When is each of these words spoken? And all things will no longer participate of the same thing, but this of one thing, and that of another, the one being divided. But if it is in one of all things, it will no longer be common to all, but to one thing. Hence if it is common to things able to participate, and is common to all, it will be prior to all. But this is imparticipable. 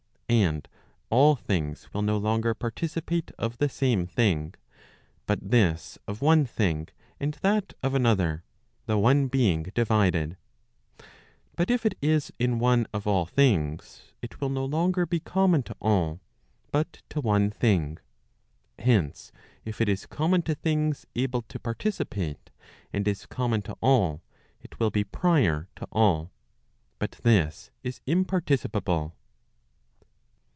And 0.33 0.65
all 1.09 1.35
things 1.35 1.93
will 1.93 2.03
no 2.03 2.17
longer 2.17 2.53
participate 2.53 3.31
of 3.37 3.57
the 3.57 3.67
same 3.67 4.07
thing, 4.07 4.55
but 5.25 5.39
this 5.41 5.97
of 6.07 6.21
one 6.21 6.45
thing, 6.45 6.87
and 7.19 7.33
that 7.41 7.73
of 7.83 7.93
another, 7.95 8.45
the 8.85 8.97
one 8.97 9.27
being 9.27 9.63
divided. 9.63 10.37
But 11.57 11.69
if 11.69 11.85
it 11.85 11.97
is 12.01 12.31
in 12.39 12.59
one 12.59 12.87
of 12.93 13.05
all 13.05 13.25
things, 13.25 14.13
it 14.21 14.39
will 14.39 14.47
no 14.47 14.63
longer 14.63 15.05
be 15.05 15.19
common 15.19 15.63
to 15.63 15.75
all, 15.81 16.21
but 16.71 17.01
to 17.09 17.19
one 17.19 17.49
thing. 17.51 17.97
Hence 18.79 19.33
if 19.65 19.81
it 19.81 19.89
is 19.89 20.05
common 20.05 20.43
to 20.43 20.55
things 20.55 21.05
able 21.13 21.41
to 21.41 21.59
participate, 21.59 22.51
and 22.93 23.05
is 23.05 23.25
common 23.25 23.63
to 23.63 23.73
all, 23.81 24.21
it 24.61 24.79
will 24.79 24.91
be 24.91 25.03
prior 25.03 25.67
to 25.75 25.85
all. 25.91 26.31
But 26.99 27.19
this 27.21 27.69
is 27.83 27.99
imparticipable. 28.07 29.11